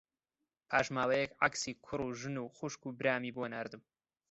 [0.69, 3.81] پاش ماوەیەک عەکسی کوڕ و ژن و خوشک و برامی بۆ ناردم